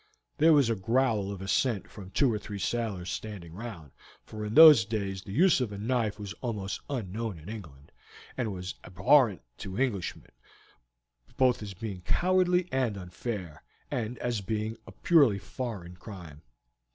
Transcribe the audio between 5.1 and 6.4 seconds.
the use of the knife was